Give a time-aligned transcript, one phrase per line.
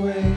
[0.00, 0.29] way.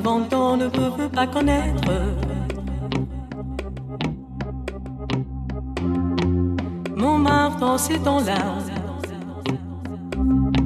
[0.00, 1.92] Devant on ne peut pas connaître.
[6.96, 8.42] Mon marteau c'est en là,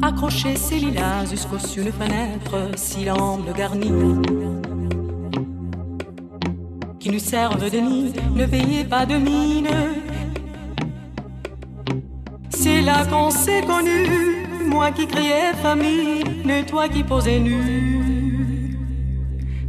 [0.03, 3.93] accroché ses lilas jusqu'au sur de fenêtre, si l'amble garni
[7.01, 9.69] qui nous servent de nid, ne payez pas de mine.
[12.51, 14.01] C'est là qu'on s'est connu,
[14.67, 17.94] moi qui criais famille, ne toi qui posais nu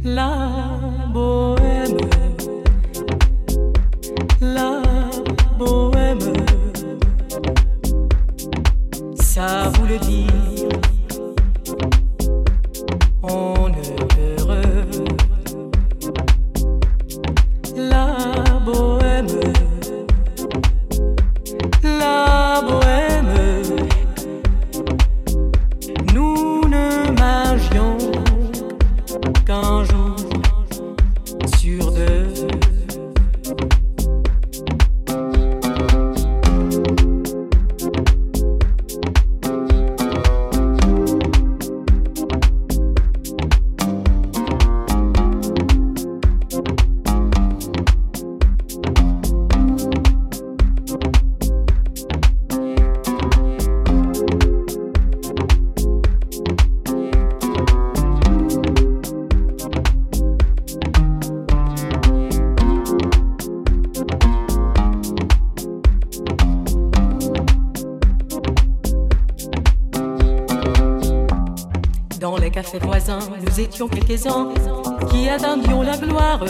[0.06, 0.45] love.
[73.56, 74.52] Nous étions quelques-uns
[75.10, 76.44] qui attendions la gloire.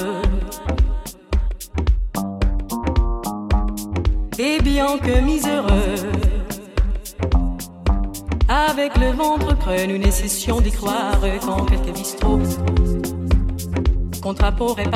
[4.38, 5.94] Et bien que miséreux,
[8.48, 12.38] Avec le ventre creux, nous n'essayons d'y croire qu'en quelques bistrots.
[14.22, 14.44] Contre
[14.78, 14.88] et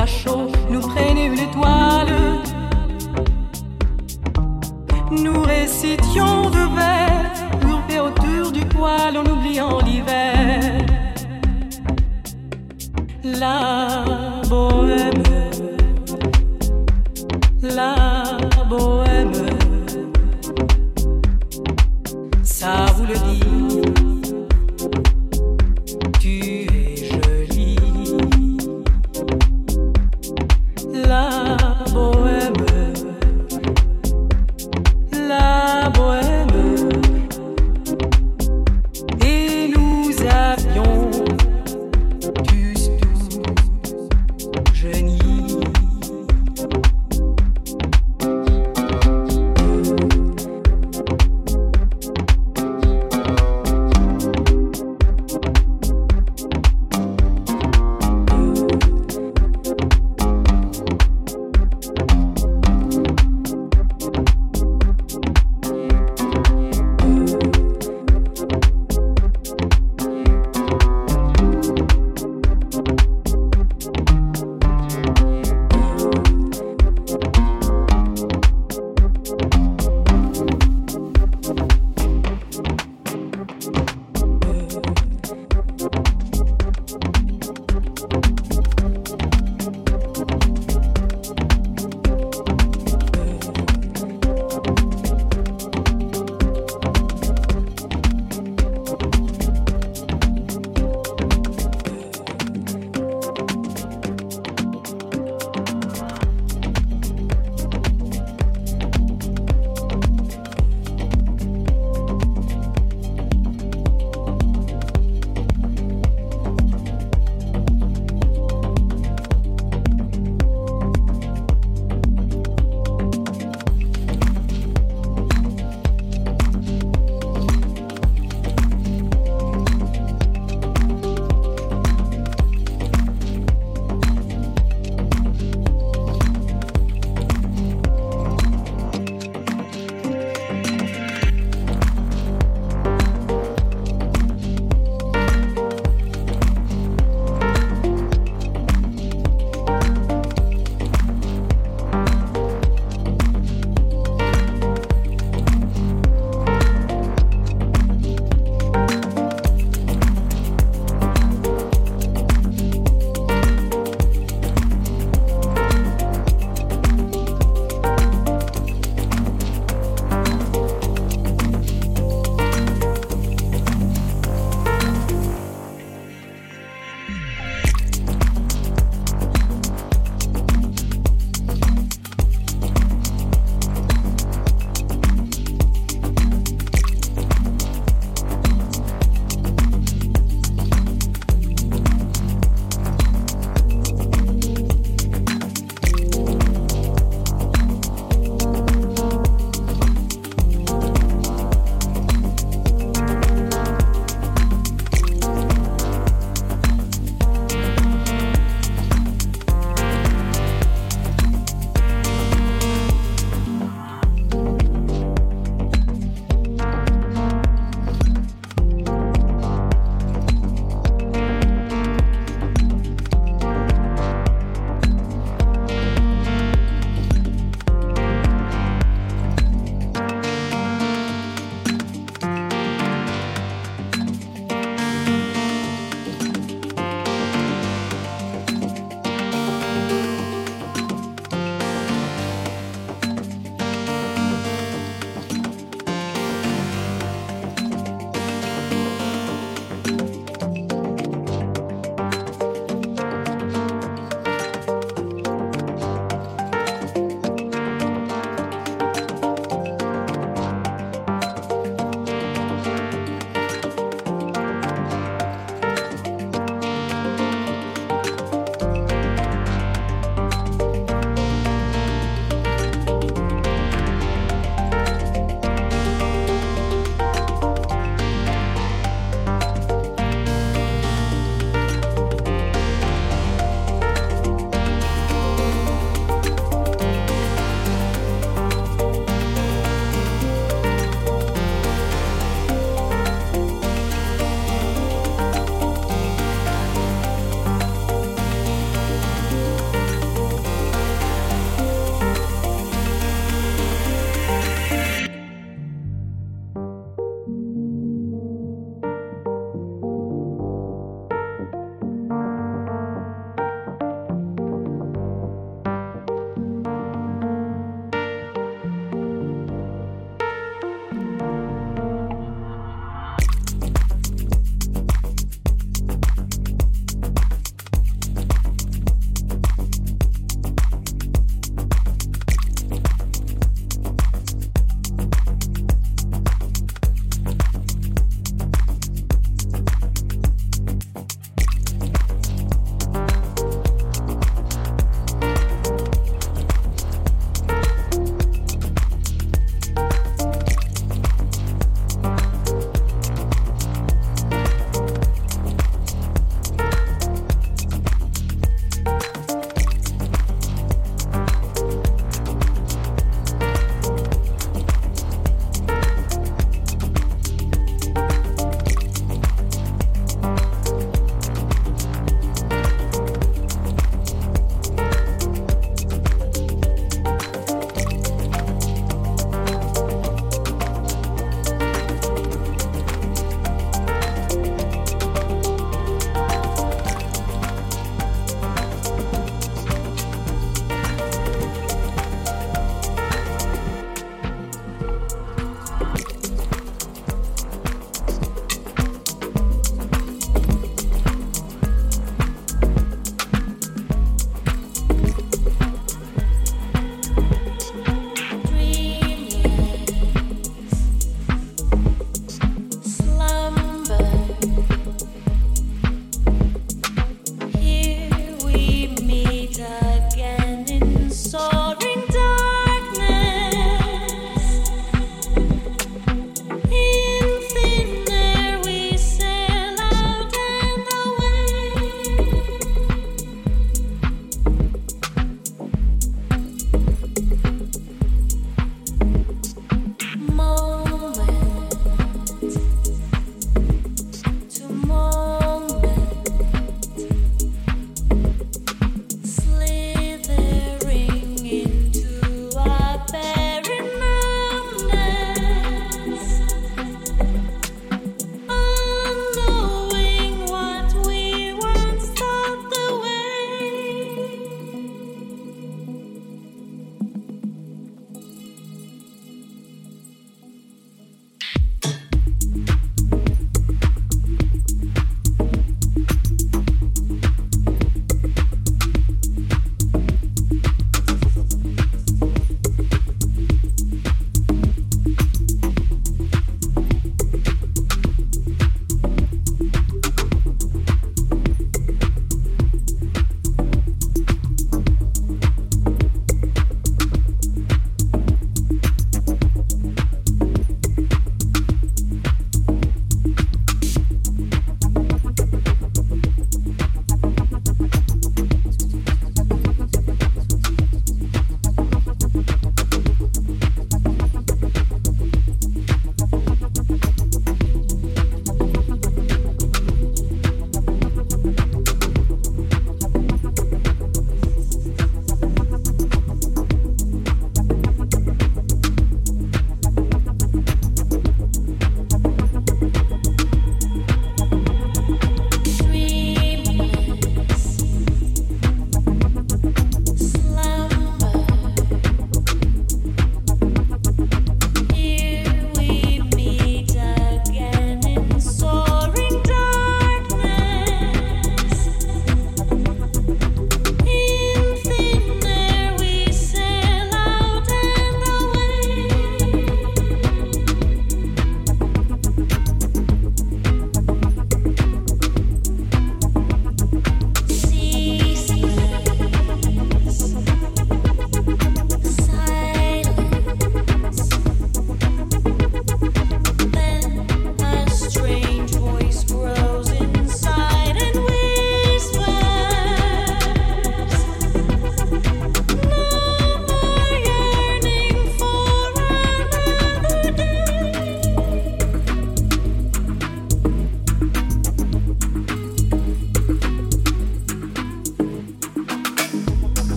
[13.23, 14.03] La
[14.49, 15.10] bohème,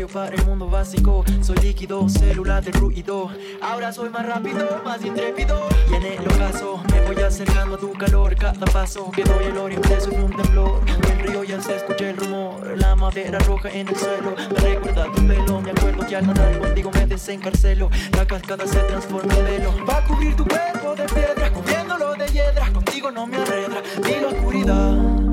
[0.00, 1.24] necesario para el mundo básico.
[1.42, 3.30] Soy líquido, célula de ruido.
[3.60, 5.68] Ahora soy más rápido, más intrépido.
[5.90, 8.34] Y en el ocaso me voy acercando a tu calor.
[8.36, 10.80] Cada paso que doy el oriente sufre un temblor.
[10.86, 12.78] En el río ya se escucha el rumor.
[12.78, 14.34] La madera roja en el suelo.
[14.50, 15.60] Me recuerda tu pelo.
[15.60, 17.90] Me acuerdo que al nadar contigo me desencarcelo.
[18.16, 19.74] La cascada se transforma en velo.
[19.88, 22.70] Va a cubrir tu cuerpo de piedras, cubriéndolo de hiedras.
[22.70, 25.29] Contigo no me arredra ni la oscuridad.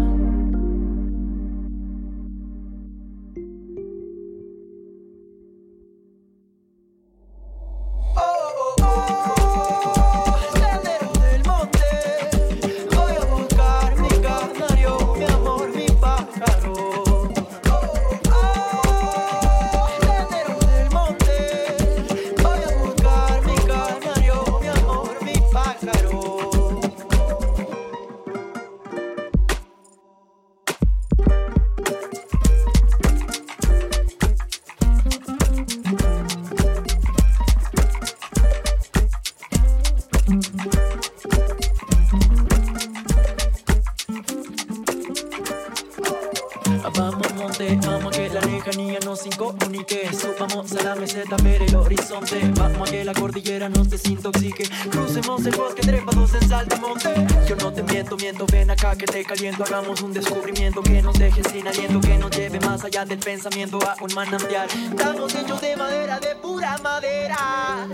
[59.27, 63.03] el caliento, hagamos un descubrimiento que nos deje sin aliento, que nos lleve más allá
[63.05, 64.67] del pensamiento a un manantial.
[64.69, 67.87] Estamos hechos de madera, de pura madera,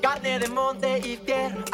[0.00, 1.64] carne de monte y tierra.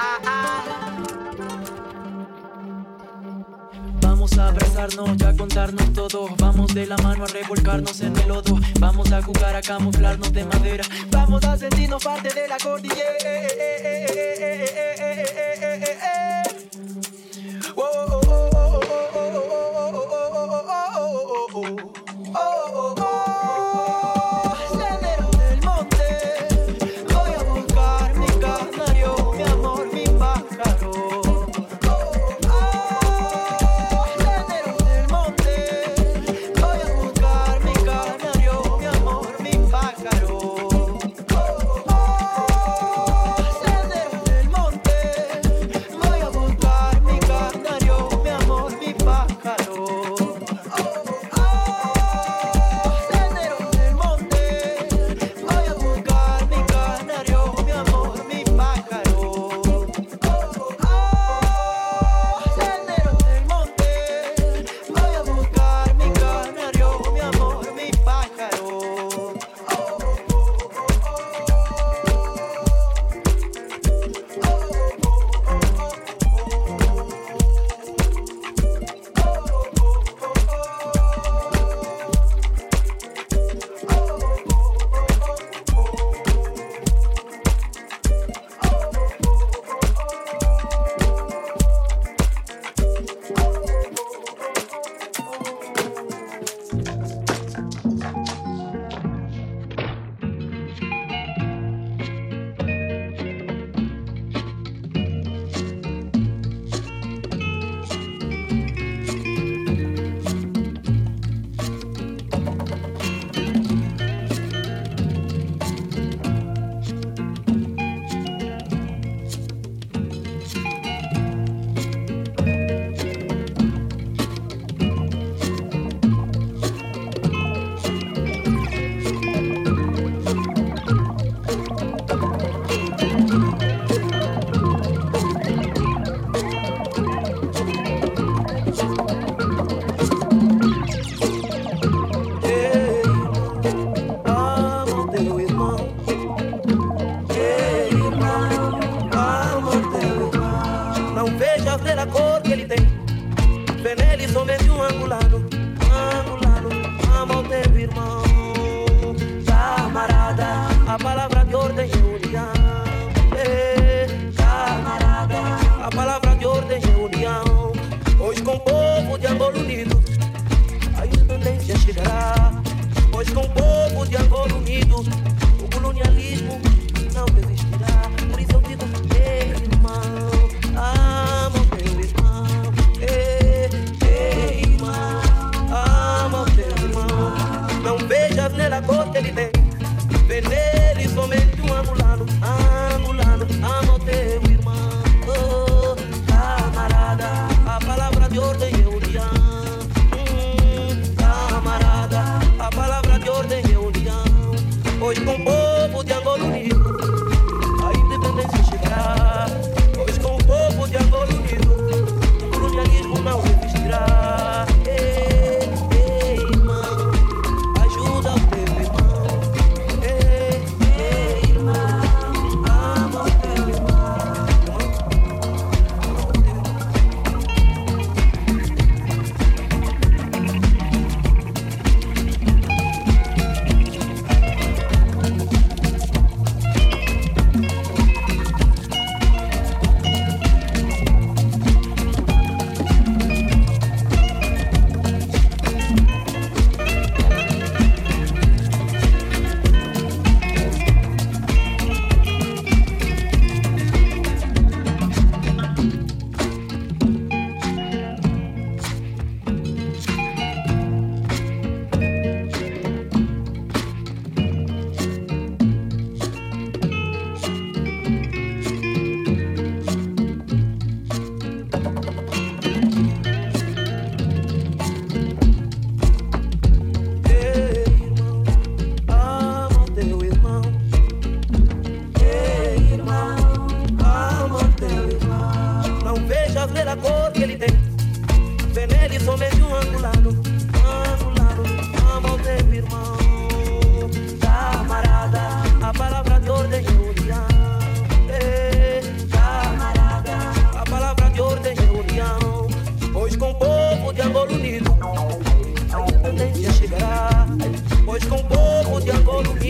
[4.00, 6.28] Vamos a abrazarnos ya contarnos todo.
[6.38, 8.58] Vamos de la mano a revolcarnos en el lodo.
[8.80, 10.84] Vamos a jugar a camuflarnos de madera.
[11.10, 13.04] Vamos a sentirnos parte de la cordillera.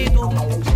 [0.04, 0.73] espíritu.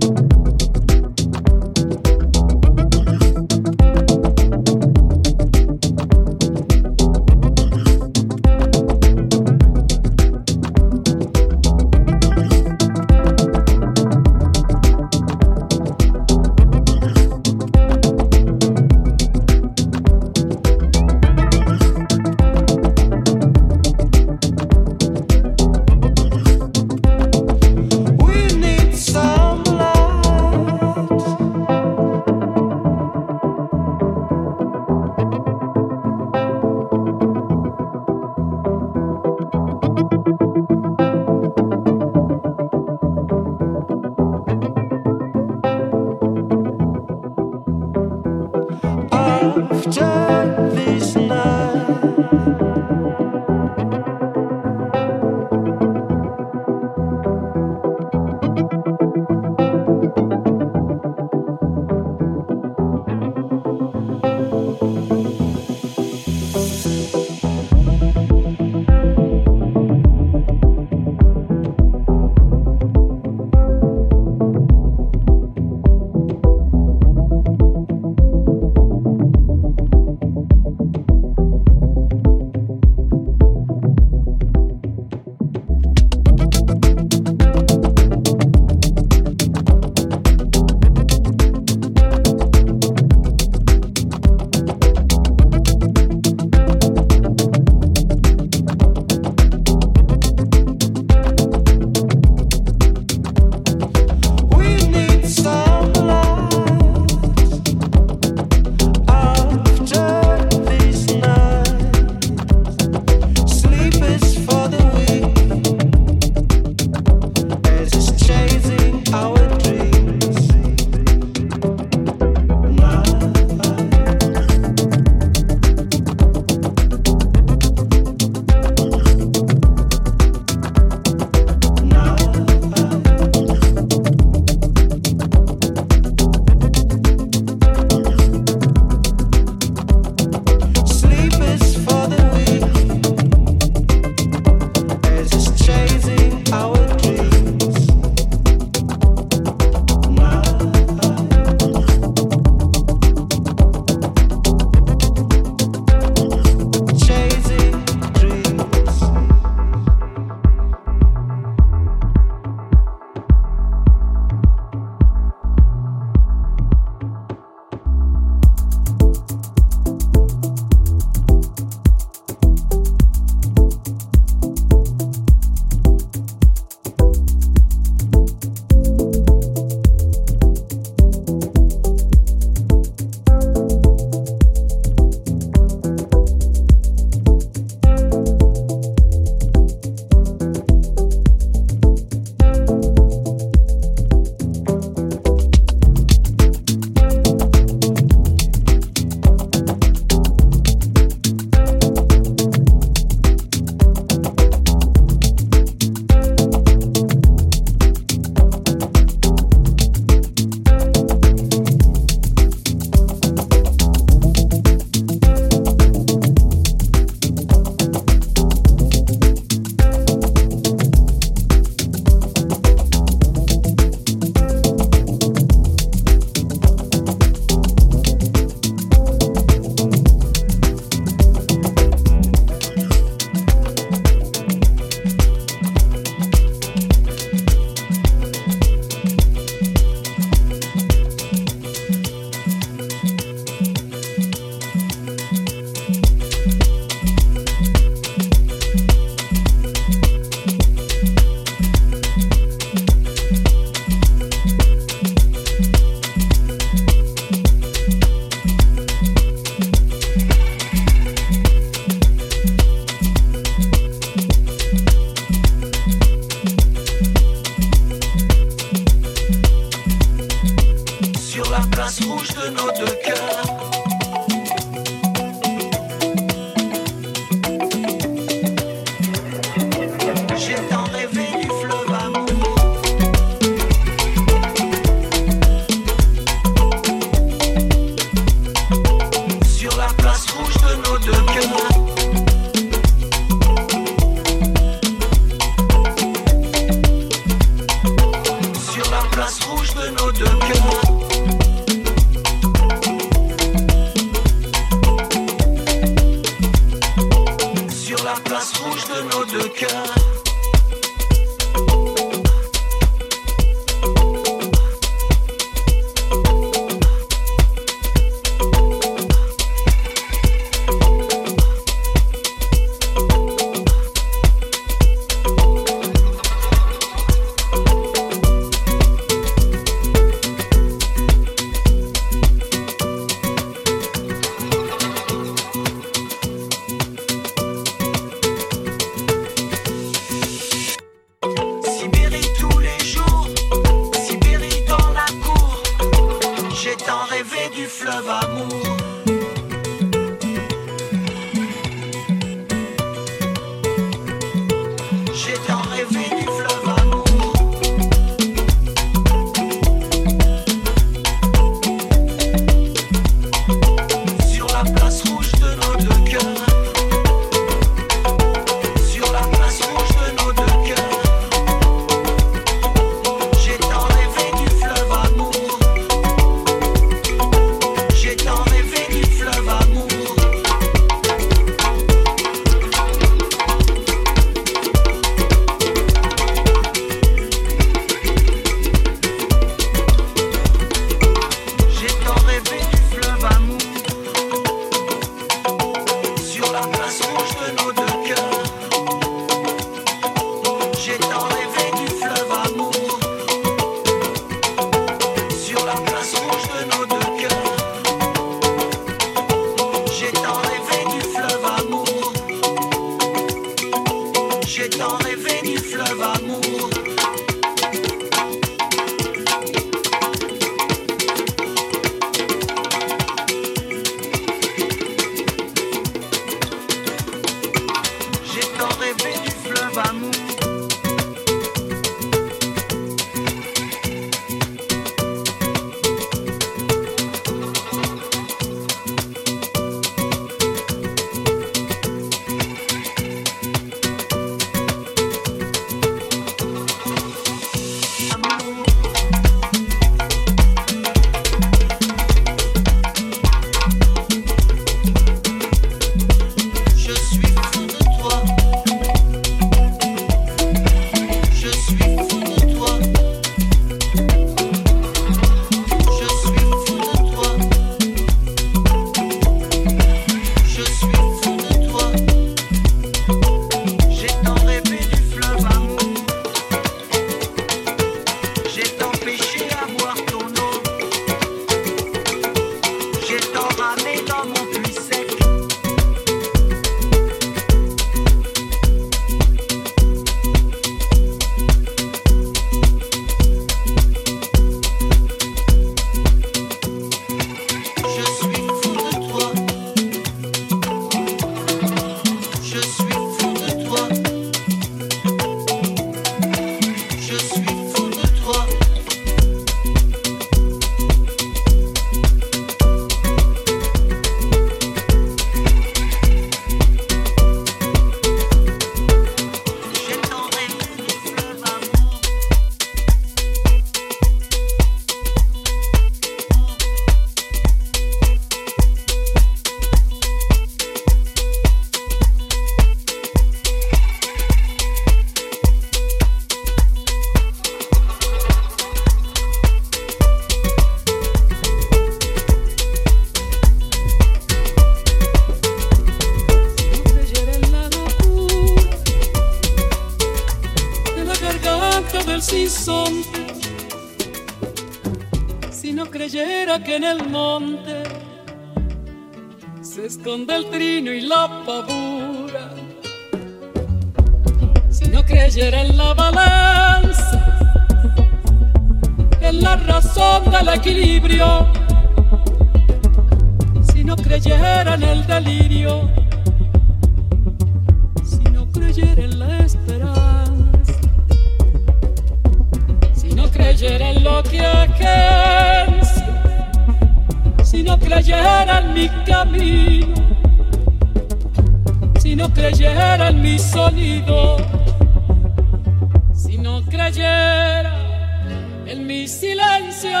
[598.90, 600.00] Mi silencio.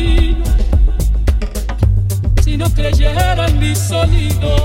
[0.00, 0.44] Camino,
[2.42, 4.59] si no creyera en mi sonido,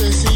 [0.00, 0.29] just